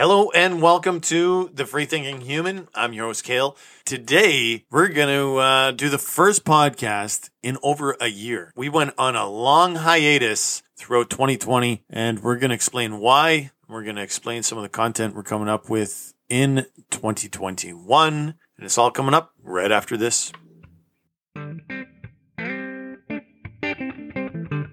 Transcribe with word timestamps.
Hello 0.00 0.30
and 0.30 0.62
welcome 0.62 1.00
to 1.00 1.50
the 1.52 1.66
Free 1.66 1.84
Thinking 1.84 2.20
Human. 2.20 2.68
I'm 2.72 2.92
your 2.92 3.06
host, 3.06 3.24
Kale. 3.24 3.56
Today, 3.84 4.64
we're 4.70 4.86
going 4.86 5.08
to 5.08 5.38
uh, 5.38 5.70
do 5.72 5.88
the 5.88 5.98
first 5.98 6.44
podcast 6.44 7.30
in 7.42 7.58
over 7.64 7.96
a 8.00 8.06
year. 8.06 8.52
We 8.54 8.68
went 8.68 8.94
on 8.96 9.16
a 9.16 9.28
long 9.28 9.74
hiatus 9.74 10.62
throughout 10.76 11.10
2020, 11.10 11.82
and 11.90 12.22
we're 12.22 12.36
going 12.36 12.50
to 12.50 12.54
explain 12.54 13.00
why. 13.00 13.50
We're 13.66 13.82
going 13.82 13.96
to 13.96 14.02
explain 14.02 14.44
some 14.44 14.56
of 14.56 14.62
the 14.62 14.68
content 14.68 15.16
we're 15.16 15.24
coming 15.24 15.48
up 15.48 15.68
with 15.68 16.14
in 16.28 16.66
2021. 16.92 18.14
And 18.14 18.36
it's 18.60 18.78
all 18.78 18.92
coming 18.92 19.14
up 19.14 19.32
right 19.42 19.72
after 19.72 19.96
this. 19.96 20.30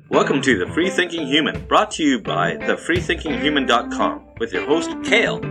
Welcome 0.07 0.43
to 0.43 0.59
The 0.59 0.69
Free 0.71 0.91
Thinking 0.91 1.25
Human, 1.25 1.65
brought 1.65 1.89
to 1.93 2.03
you 2.03 2.21
by 2.21 2.57
thefreethinkinghuman.com 2.57 4.24
with 4.39 4.51
your 4.51 4.65
host, 4.65 4.91
Kale. 5.03 5.41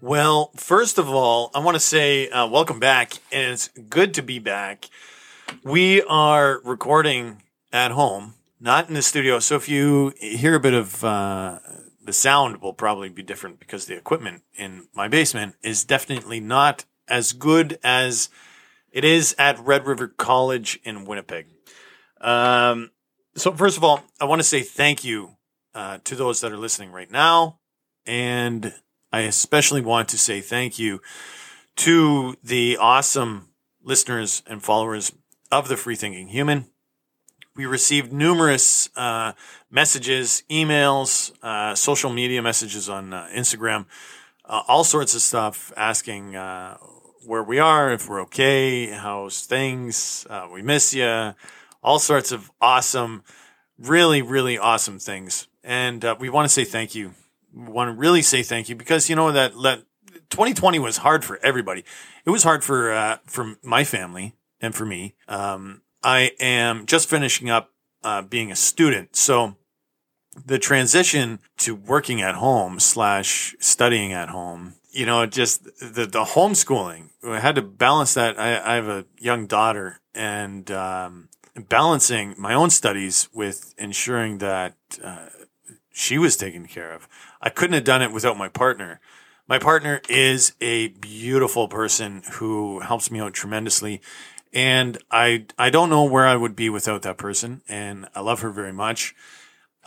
Well, 0.00 0.50
first 0.56 0.98
of 0.98 1.08
all, 1.08 1.50
I 1.54 1.60
want 1.60 1.76
to 1.76 1.80
say 1.80 2.28
uh, 2.30 2.46
welcome 2.48 2.80
back, 2.80 3.14
and 3.30 3.52
it's 3.52 3.68
good 3.68 4.14
to 4.14 4.22
be 4.22 4.40
back. 4.40 4.88
We 5.62 6.02
are 6.02 6.60
recording 6.64 7.42
at 7.72 7.92
home, 7.92 8.34
not 8.60 8.88
in 8.88 8.94
the 8.94 9.02
studio. 9.02 9.38
So 9.38 9.54
if 9.54 9.68
you 9.68 10.12
hear 10.18 10.56
a 10.56 10.60
bit 10.60 10.74
of 10.74 11.04
uh, 11.04 11.60
the 12.02 12.12
sound, 12.12 12.62
will 12.62 12.72
probably 12.72 13.08
be 13.08 13.22
different 13.22 13.58
because 13.60 13.86
the 13.86 13.96
equipment 13.96 14.42
in 14.56 14.88
my 14.94 15.08
basement 15.08 15.56
is 15.62 15.84
definitely 15.84 16.40
not 16.40 16.84
as 17.08 17.32
good 17.32 17.78
as 17.82 18.28
it 18.90 19.04
is 19.04 19.34
at 19.38 19.58
Red 19.58 19.86
River 19.86 20.08
College 20.08 20.80
in 20.82 21.04
Winnipeg. 21.04 21.46
Um, 22.20 22.90
so 23.34 23.52
first 23.52 23.76
of 23.76 23.84
all, 23.84 24.02
I 24.20 24.24
want 24.24 24.40
to 24.40 24.46
say 24.46 24.62
thank 24.62 25.04
you 25.04 25.36
uh, 25.74 25.98
to 26.04 26.14
those 26.14 26.40
that 26.40 26.52
are 26.52 26.56
listening 26.56 26.90
right 26.90 27.10
now, 27.10 27.60
and 28.06 28.74
I 29.12 29.20
especially 29.20 29.82
want 29.82 30.08
to 30.10 30.18
say 30.18 30.40
thank 30.40 30.78
you 30.78 31.00
to 31.76 32.36
the 32.42 32.76
awesome 32.78 33.50
listeners 33.82 34.42
and 34.46 34.62
followers 34.62 35.12
of 35.50 35.68
the 35.68 35.76
Free 35.76 35.96
Thinking 35.96 36.28
Human. 36.28 36.69
We 37.56 37.66
received 37.66 38.12
numerous 38.12 38.90
uh, 38.96 39.32
messages, 39.70 40.44
emails, 40.48 41.32
uh, 41.42 41.74
social 41.74 42.10
media 42.10 42.42
messages 42.42 42.88
on 42.88 43.12
uh, 43.12 43.28
Instagram, 43.34 43.86
uh, 44.44 44.62
all 44.68 44.84
sorts 44.84 45.14
of 45.14 45.20
stuff 45.20 45.72
asking 45.76 46.36
uh, 46.36 46.76
where 47.26 47.42
we 47.42 47.58
are, 47.58 47.92
if 47.92 48.08
we're 48.08 48.22
okay, 48.22 48.86
how's 48.86 49.44
things, 49.44 50.26
uh, 50.30 50.48
we 50.52 50.62
miss 50.62 50.94
you, 50.94 51.34
all 51.82 51.98
sorts 51.98 52.30
of 52.30 52.52
awesome, 52.60 53.24
really, 53.78 54.22
really 54.22 54.56
awesome 54.56 55.00
things. 55.00 55.48
And 55.64 56.04
we 56.20 56.30
want 56.30 56.46
to 56.46 56.48
say 56.48 56.64
thank 56.64 56.94
you 56.94 57.14
We 57.52 57.64
want 57.64 57.88
to 57.88 57.98
really 57.98 58.22
say 58.22 58.44
thank 58.44 58.68
you 58.68 58.76
because 58.76 59.10
you 59.10 59.16
know 59.16 59.32
that, 59.32 59.52
that 59.62 59.82
2020 60.30 60.78
was 60.78 60.98
hard 60.98 61.24
for 61.24 61.38
everybody. 61.42 61.84
It 62.24 62.30
was 62.30 62.44
hard 62.44 62.62
for 62.62 63.18
for 63.26 63.56
my 63.62 63.82
family 63.82 64.34
and 64.60 64.74
for 64.74 64.86
me. 64.86 65.16
Um, 65.26 65.82
I 66.02 66.32
am 66.40 66.86
just 66.86 67.08
finishing 67.08 67.50
up 67.50 67.70
uh, 68.02 68.22
being 68.22 68.50
a 68.50 68.56
student, 68.56 69.16
so 69.16 69.56
the 70.46 70.58
transition 70.58 71.40
to 71.58 71.74
working 71.74 72.22
at 72.22 72.36
home 72.36 72.80
slash 72.80 73.54
studying 73.58 74.12
at 74.12 74.30
home, 74.30 74.74
you 74.90 75.04
know, 75.04 75.26
just 75.26 75.64
the 75.64 76.06
the 76.06 76.24
homeschooling. 76.24 77.10
I 77.24 77.40
had 77.40 77.56
to 77.56 77.62
balance 77.62 78.14
that. 78.14 78.38
I, 78.38 78.58
I 78.60 78.74
have 78.76 78.88
a 78.88 79.04
young 79.18 79.46
daughter, 79.46 80.00
and 80.14 80.70
um, 80.70 81.28
balancing 81.68 82.34
my 82.38 82.54
own 82.54 82.70
studies 82.70 83.28
with 83.32 83.74
ensuring 83.76 84.38
that 84.38 84.76
uh, 85.02 85.26
she 85.92 86.18
was 86.18 86.36
taken 86.36 86.66
care 86.66 86.92
of. 86.92 87.08
I 87.40 87.50
couldn't 87.50 87.74
have 87.74 87.84
done 87.84 88.02
it 88.02 88.12
without 88.12 88.38
my 88.38 88.48
partner. 88.48 89.00
My 89.46 89.58
partner 89.58 90.00
is 90.08 90.52
a 90.60 90.88
beautiful 90.88 91.66
person 91.66 92.22
who 92.34 92.80
helps 92.80 93.10
me 93.10 93.18
out 93.18 93.34
tremendously. 93.34 94.00
And 94.52 94.98
I, 95.10 95.46
I 95.58 95.70
don't 95.70 95.90
know 95.90 96.04
where 96.04 96.26
I 96.26 96.36
would 96.36 96.56
be 96.56 96.68
without 96.68 97.02
that 97.02 97.18
person. 97.18 97.62
And 97.68 98.08
I 98.14 98.20
love 98.20 98.40
her 98.40 98.50
very 98.50 98.72
much. 98.72 99.14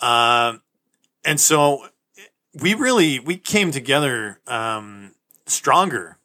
Uh, 0.01 0.57
and 1.25 1.40
so 1.40 1.88
we 2.62 2.74
really, 2.74 3.19
we 3.19 3.38
came 3.38 3.72
together, 3.72 4.40
um, 4.47 5.13
stronger. 5.46 6.18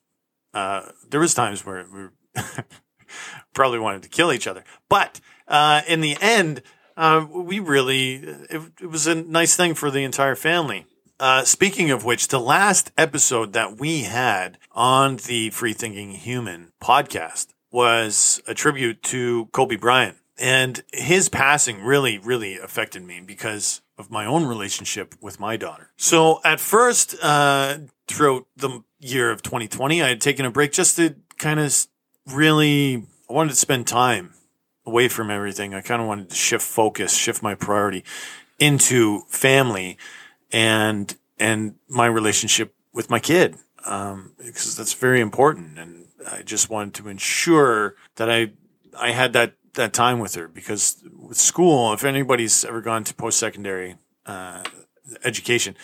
Uh, 0.54 0.90
there 1.08 1.20
was 1.20 1.34
times 1.34 1.64
where 1.64 1.86
we 1.92 2.42
probably 3.54 3.78
wanted 3.78 4.02
to 4.02 4.08
kill 4.08 4.32
each 4.32 4.46
other, 4.46 4.64
but, 4.88 5.20
uh, 5.46 5.82
in 5.86 6.00
the 6.00 6.16
end, 6.20 6.62
uh, 6.96 7.24
we 7.30 7.60
really, 7.60 8.14
it, 8.16 8.60
it 8.80 8.90
was 8.90 9.06
a 9.06 9.14
nice 9.14 9.56
thing 9.56 9.74
for 9.74 9.90
the 9.90 10.04
entire 10.04 10.34
family. 10.34 10.86
Uh, 11.20 11.44
speaking 11.44 11.90
of 11.90 12.04
which, 12.04 12.28
the 12.28 12.40
last 12.40 12.92
episode 12.96 13.52
that 13.52 13.78
we 13.78 14.02
had 14.02 14.58
on 14.72 15.16
the 15.16 15.50
Free 15.50 15.72
Thinking 15.72 16.12
Human 16.12 16.72
podcast 16.80 17.48
was 17.70 18.40
a 18.46 18.54
tribute 18.54 19.02
to 19.04 19.46
Kobe 19.46 19.76
Bryant. 19.76 20.16
And 20.38 20.82
his 20.92 21.28
passing 21.28 21.82
really, 21.82 22.18
really 22.18 22.58
affected 22.58 23.02
me 23.02 23.20
because 23.20 23.82
of 23.98 24.10
my 24.10 24.24
own 24.24 24.46
relationship 24.46 25.16
with 25.20 25.40
my 25.40 25.56
daughter. 25.56 25.90
So 25.96 26.40
at 26.44 26.60
first, 26.60 27.16
uh, 27.22 27.78
throughout 28.06 28.46
the 28.56 28.84
year 29.00 29.30
of 29.30 29.42
2020, 29.42 30.02
I 30.02 30.08
had 30.08 30.20
taken 30.20 30.46
a 30.46 30.50
break 30.50 30.72
just 30.72 30.96
to 30.96 31.16
kind 31.38 31.58
of 31.58 31.86
really, 32.26 33.06
I 33.28 33.32
wanted 33.32 33.50
to 33.50 33.56
spend 33.56 33.88
time 33.88 34.34
away 34.86 35.08
from 35.08 35.30
everything. 35.30 35.74
I 35.74 35.80
kind 35.80 36.00
of 36.00 36.06
wanted 36.06 36.30
to 36.30 36.36
shift 36.36 36.64
focus, 36.64 37.16
shift 37.16 37.42
my 37.42 37.54
priority 37.54 38.04
into 38.58 39.20
family 39.28 39.98
and 40.50 41.16
and 41.38 41.76
my 41.88 42.06
relationship 42.06 42.74
with 42.92 43.10
my 43.10 43.20
kid 43.20 43.56
um, 43.84 44.32
because 44.38 44.76
that's 44.76 44.94
very 44.94 45.20
important. 45.20 45.78
And 45.78 46.06
I 46.26 46.42
just 46.42 46.70
wanted 46.70 46.94
to 46.94 47.08
ensure 47.08 47.96
that 48.16 48.30
I 48.30 48.52
I 48.98 49.10
had 49.10 49.32
that 49.34 49.54
that 49.74 49.92
time 49.92 50.18
with 50.18 50.34
her 50.34 50.48
because 50.48 51.02
with 51.14 51.38
school, 51.38 51.92
if 51.92 52.04
anybody's 52.04 52.64
ever 52.64 52.80
gone 52.80 53.04
to 53.04 53.14
post 53.14 53.38
secondary 53.38 53.96
uh, 54.26 54.64
education, 55.24 55.76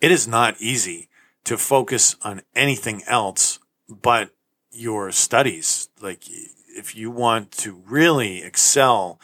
it 0.00 0.10
is 0.10 0.26
not 0.26 0.60
easy 0.60 1.08
to 1.44 1.58
focus 1.58 2.16
on 2.22 2.42
anything 2.54 3.02
else 3.06 3.58
but 3.88 4.30
your 4.70 5.12
studies. 5.12 5.88
Like 6.00 6.24
if 6.28 6.96
you 6.96 7.10
want 7.10 7.52
to 7.52 7.82
really 7.86 8.42
excel 8.42 9.20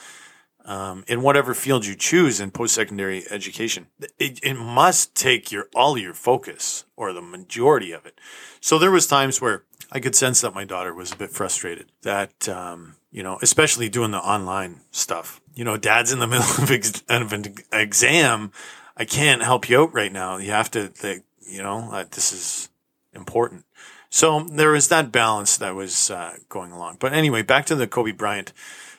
um, 0.68 1.02
in 1.08 1.22
whatever 1.22 1.54
field 1.54 1.86
you 1.86 1.94
choose 1.94 2.40
in 2.40 2.50
post-secondary 2.50 3.24
education. 3.30 3.86
It, 4.18 4.38
it 4.42 4.54
must 4.54 5.14
take 5.14 5.50
your 5.50 5.68
all 5.74 5.96
your 5.96 6.12
focus 6.12 6.84
or 6.94 7.14
the 7.14 7.22
majority 7.22 7.90
of 7.92 8.04
it. 8.04 8.20
So 8.60 8.78
there 8.78 8.90
was 8.90 9.06
times 9.06 9.40
where 9.40 9.64
I 9.90 10.00
could 10.00 10.14
sense 10.14 10.40
that 10.42 10.54
my 10.54 10.64
daughter 10.64 10.92
was 10.92 11.12
a 11.12 11.16
bit 11.16 11.30
frustrated 11.30 11.90
that, 12.02 12.48
um, 12.48 12.96
you 13.10 13.22
know, 13.22 13.38
especially 13.40 13.88
doing 13.88 14.10
the 14.10 14.18
online 14.18 14.80
stuff. 14.90 15.40
You 15.54 15.64
know, 15.64 15.76
dad's 15.76 16.12
in 16.12 16.18
the 16.18 16.26
middle 16.28 16.62
of, 16.62 16.70
ex- 16.70 17.02
of 17.08 17.32
an 17.32 17.54
exam. 17.72 18.52
I 18.96 19.04
can't 19.04 19.42
help 19.42 19.68
you 19.68 19.82
out 19.82 19.94
right 19.94 20.12
now. 20.12 20.36
You 20.36 20.50
have 20.50 20.70
to, 20.72 20.88
think, 20.88 21.24
you 21.40 21.62
know, 21.62 21.88
uh, 21.92 22.04
this 22.10 22.32
is 22.32 22.68
important. 23.14 23.64
So 24.10 24.40
there 24.40 24.70
was 24.70 24.88
that 24.88 25.12
balance 25.12 25.56
that 25.58 25.74
was 25.74 26.10
uh, 26.10 26.36
going 26.48 26.72
along. 26.72 26.96
But 27.00 27.12
anyway, 27.12 27.42
back 27.42 27.66
to 27.66 27.74
the 27.74 27.86
Kobe 27.86 28.12
Bryant 28.12 28.52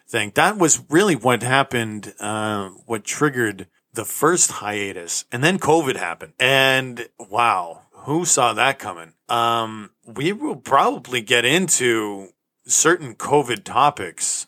thing. 0.07 0.31
That 0.35 0.57
was 0.57 0.83
really 0.89 1.15
what 1.15 1.43
happened, 1.43 2.13
uh, 2.19 2.69
what 2.85 3.03
triggered 3.03 3.67
the 3.93 4.05
first 4.05 4.51
hiatus. 4.51 5.25
And 5.31 5.43
then 5.43 5.59
COVID 5.59 5.95
happened. 5.95 6.33
And 6.39 7.09
wow, 7.17 7.81
who 8.01 8.25
saw 8.25 8.53
that 8.53 8.79
coming? 8.79 9.13
Um, 9.27 9.91
we 10.05 10.33
will 10.33 10.55
probably 10.55 11.21
get 11.21 11.45
into 11.45 12.29
certain 12.65 13.15
COVID 13.15 13.63
topics 13.63 14.47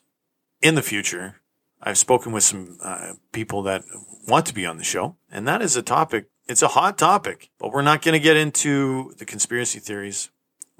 in 0.62 0.76
the 0.76 0.82
future. 0.82 1.38
I've 1.82 1.98
spoken 1.98 2.32
with 2.32 2.44
some 2.44 2.78
uh, 2.84 3.14
people 3.32 3.64
that 3.64 3.84
want 4.28 4.46
to 4.48 4.54
be 4.54 4.66
on 4.66 4.78
the 4.78 4.84
show, 4.84 5.16
and 5.32 5.48
that 5.48 5.62
is 5.62 5.76
a 5.76 5.82
topic. 5.82 6.28
It's 6.48 6.62
a 6.62 6.70
hot 6.70 6.98
topic, 6.98 7.50
but 7.60 7.72
we're 7.72 7.82
not 7.82 8.02
going 8.02 8.14
to 8.14 8.20
get 8.20 8.38
into 8.38 9.14
the 9.18 9.26
conspiracy 9.26 9.80
theories 9.80 10.30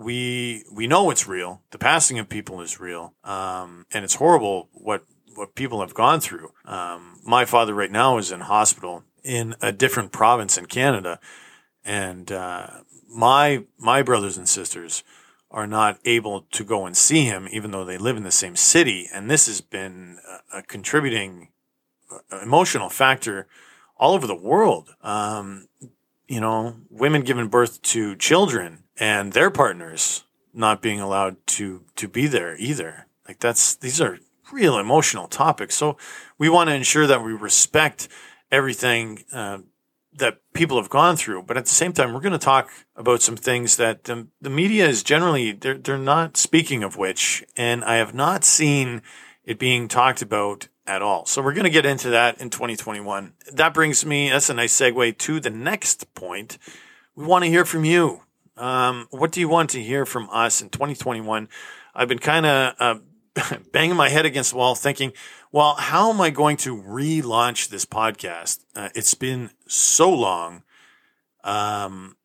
we 0.02 0.64
we 0.72 0.88
know 0.88 1.10
it's 1.10 1.28
real. 1.28 1.62
The 1.72 1.78
passing 1.78 2.20
of 2.20 2.30
people 2.30 2.62
is 2.62 2.80
real, 2.80 3.14
um, 3.24 3.86
and 3.94 4.04
it's 4.04 4.16
horrible 4.16 4.70
what 4.74 5.06
what 5.36 5.56
people 5.56 5.82
have 5.82 5.94
gone 5.94 6.20
through. 6.20 6.52
Um, 6.66 7.20
my 7.26 7.46
father 7.46 7.74
right 7.74 7.92
now 7.92 8.18
is 8.18 8.32
in 8.32 8.42
hospital 8.42 9.04
in 9.24 9.56
a 9.62 9.72
different 9.72 10.12
province 10.12 10.58
in 10.58 10.66
Canada, 10.66 11.20
and 11.84 12.32
uh, 12.32 12.68
my 13.10 13.64
my 13.78 14.02
brothers 14.02 14.38
and 14.38 14.48
sisters 14.48 15.04
are 15.50 15.68
not 15.68 16.00
able 16.06 16.42
to 16.52 16.64
go 16.64 16.86
and 16.86 16.96
see 16.96 17.26
him, 17.26 17.48
even 17.52 17.72
though 17.72 17.84
they 17.84 17.98
live 17.98 18.16
in 18.16 18.24
the 18.24 18.32
same 18.32 18.56
city. 18.56 19.10
And 19.14 19.30
this 19.30 19.48
has 19.48 19.60
been 19.60 20.18
a, 20.54 20.60
a 20.60 20.62
contributing 20.64 21.50
uh, 22.12 22.40
emotional 22.42 22.90
factor 22.90 23.48
all 23.98 24.14
over 24.14 24.28
the 24.28 24.36
world. 24.36 24.96
Um, 25.02 25.68
you 26.28 26.40
know, 26.40 26.78
women 26.90 27.22
giving 27.24 27.50
birth 27.50 27.82
to 27.82 28.16
children 28.16 28.84
and 28.98 29.34
their 29.34 29.52
partners 29.52 30.24
not 30.54 30.82
being 30.82 31.00
allowed 31.00 31.36
to 31.48 31.84
to 31.96 32.08
be 32.08 32.28
there 32.28 32.56
either. 32.58 33.08
Like 33.28 33.40
that's 33.40 33.76
these 33.76 34.00
are 34.00 34.20
real 34.52 34.78
emotional 34.78 35.28
topics. 35.28 35.76
So 35.76 35.98
we 36.38 36.50
want 36.50 36.70
to 36.70 36.76
ensure 36.76 37.08
that 37.08 37.24
we 37.24 37.34
respect 37.34 38.08
everything 38.52 39.24
uh, 39.34 39.60
that 40.14 40.40
people 40.54 40.78
have 40.78 40.90
gone 40.90 41.16
through, 41.16 41.44
but 41.44 41.58
at 41.58 41.66
the 41.66 41.72
same 41.72 41.94
time, 41.94 42.14
we're 42.14 42.20
going 42.20 42.32
to 42.34 42.38
talk 42.38 42.70
about 42.96 43.22
some 43.22 43.38
things 43.38 43.78
that 43.78 44.04
the, 44.04 44.28
the 44.42 44.50
media 44.50 44.88
is 44.88 45.04
generally 45.04 45.54
they're 45.54 45.78
they're 45.78 45.98
not 45.98 46.38
speaking 46.38 46.84
of 46.84 46.98
which, 46.98 47.44
and 47.56 47.84
I 47.84 47.96
have 47.96 48.14
not 48.14 48.44
seen 48.44 49.02
it 49.46 49.58
being 49.58 49.88
talked 49.88 50.22
about 50.22 50.68
at 50.86 51.02
all. 51.02 51.26
So 51.26 51.42
we're 51.42 51.54
going 51.54 51.66
to 51.66 51.70
get 51.70 51.86
into 51.86 52.10
that 52.10 52.42
in 52.42 52.50
2021. 52.50 53.34
That 53.54 53.74
brings 53.74 54.06
me, 54.06 54.30
that's 54.30 54.50
a 54.50 54.54
nice 54.54 54.78
segue 54.78 55.18
to 55.20 55.40
the 55.40 55.50
next 55.50 56.14
point. 56.16 56.58
We 57.16 57.26
want 57.26 57.44
to 57.44 57.50
hear 57.50 57.66
from 57.66 57.86
you. 57.86 58.22
Um, 58.58 59.08
what 59.10 59.32
do 59.32 59.40
you 59.40 59.48
want 59.48 59.70
to 59.72 59.82
hear 59.82 60.06
from 60.06 60.30
us 60.32 60.62
in 60.62 60.70
2021? 60.70 61.48
I've 61.96 62.08
been 62.08 62.20
kind 62.20 62.46
of 62.46 62.74
uh, 62.80 63.00
banging 63.72 63.96
my 63.96 64.10
head 64.10 64.26
against 64.26 64.52
the 64.52 64.58
wall 64.58 64.76
thinking, 64.76 65.14
well, 65.52 65.76
how 65.76 66.12
am 66.12 66.22
I 66.22 66.30
going 66.30 66.58
to 66.58 66.76
relaunch 66.76 67.70
this 67.70 67.86
podcast? 67.86 68.66
Uh, 68.76 68.90
it's 68.96 69.14
been 69.14 69.52
so 69.68 70.12
long. 70.12 70.64
Um, 71.44 72.18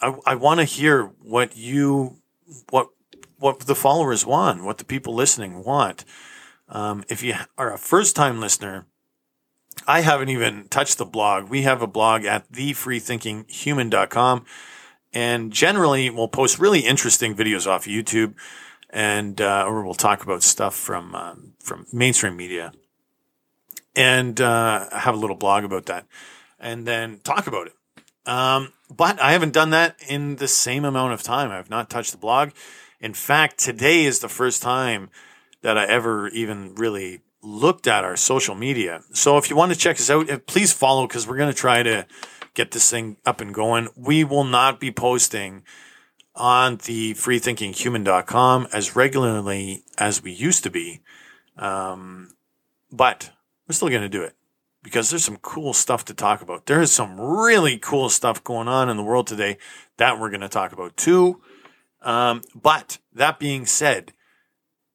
I, 0.00 0.14
I 0.26 0.34
want 0.34 0.60
to 0.60 0.64
hear 0.64 1.04
what 1.22 1.56
you, 1.56 2.16
what, 2.70 2.88
what 3.38 3.60
the 3.60 3.74
followers 3.74 4.26
want, 4.26 4.64
what 4.64 4.78
the 4.78 4.84
people 4.84 5.14
listening 5.14 5.62
want. 5.64 6.04
Um, 6.68 7.04
if 7.08 7.22
you 7.22 7.34
are 7.56 7.72
a 7.72 7.78
first 7.78 8.16
time 8.16 8.40
listener, 8.40 8.86
I 9.86 10.00
haven't 10.00 10.30
even 10.30 10.68
touched 10.68 10.98
the 10.98 11.04
blog. 11.04 11.48
We 11.48 11.62
have 11.62 11.82
a 11.82 11.86
blog 11.86 12.24
at 12.24 12.50
thefreethinkinghuman.com 12.50 14.44
and 15.12 15.52
generally 15.52 16.10
we'll 16.10 16.28
post 16.28 16.58
really 16.58 16.80
interesting 16.80 17.34
videos 17.34 17.66
off 17.66 17.86
YouTube 17.86 18.34
and, 18.96 19.42
uh, 19.42 19.66
or 19.68 19.84
we'll 19.84 19.92
talk 19.92 20.22
about 20.22 20.42
stuff 20.42 20.74
from, 20.74 21.14
um, 21.14 21.52
from 21.60 21.86
mainstream 21.92 22.34
media 22.34 22.72
and, 23.94 24.40
uh, 24.40 24.88
have 24.90 25.14
a 25.14 25.18
little 25.18 25.36
blog 25.36 25.64
about 25.64 25.84
that 25.84 26.06
and 26.58 26.86
then 26.86 27.20
talk 27.22 27.46
about 27.46 27.66
it. 27.66 27.74
Um, 28.26 28.72
but 28.88 29.20
I 29.20 29.32
haven't 29.32 29.52
done 29.52 29.68
that 29.70 29.96
in 30.08 30.36
the 30.36 30.48
same 30.48 30.86
amount 30.86 31.12
of 31.12 31.22
time. 31.22 31.50
I've 31.50 31.68
not 31.68 31.90
touched 31.90 32.12
the 32.12 32.16
blog. 32.16 32.52
In 32.98 33.12
fact, 33.12 33.58
today 33.58 34.06
is 34.06 34.20
the 34.20 34.30
first 34.30 34.62
time 34.62 35.10
that 35.60 35.76
I 35.76 35.84
ever 35.84 36.28
even 36.28 36.74
really 36.74 37.20
looked 37.42 37.86
at 37.86 38.02
our 38.02 38.16
social 38.16 38.54
media. 38.54 39.02
So 39.12 39.36
if 39.36 39.50
you 39.50 39.56
want 39.56 39.74
to 39.74 39.78
check 39.78 39.96
us 39.96 40.08
out, 40.08 40.46
please 40.46 40.72
follow 40.72 41.06
because 41.06 41.28
we're 41.28 41.36
going 41.36 41.52
to 41.52 41.58
try 41.58 41.82
to 41.82 42.06
get 42.54 42.70
this 42.70 42.90
thing 42.90 43.18
up 43.26 43.42
and 43.42 43.52
going. 43.52 43.88
We 43.94 44.24
will 44.24 44.44
not 44.44 44.80
be 44.80 44.90
posting 44.90 45.64
on 46.36 46.76
the 46.84 47.14
freethinkinghuman.com 47.14 48.68
as 48.72 48.94
regularly 48.94 49.82
as 49.98 50.22
we 50.22 50.30
used 50.32 50.62
to 50.64 50.70
be. 50.70 51.00
Um, 51.56 52.30
but 52.92 53.30
we're 53.66 53.74
still 53.74 53.88
going 53.88 54.02
to 54.02 54.08
do 54.08 54.22
it 54.22 54.36
because 54.82 55.10
there's 55.10 55.24
some 55.24 55.38
cool 55.38 55.72
stuff 55.72 56.04
to 56.04 56.14
talk 56.14 56.42
about. 56.42 56.66
There 56.66 56.80
is 56.80 56.92
some 56.92 57.20
really 57.20 57.76
cool 57.78 58.08
stuff 58.08 58.44
going 58.44 58.68
on 58.68 58.88
in 58.88 58.96
the 58.96 59.02
world 59.02 59.26
today 59.26 59.58
that 59.96 60.20
we're 60.20 60.30
going 60.30 60.42
to 60.42 60.48
talk 60.48 60.70
about 60.72 60.96
too. 60.96 61.42
Um, 62.02 62.42
but 62.54 62.98
that 63.12 63.40
being 63.40 63.66
said, 63.66 64.12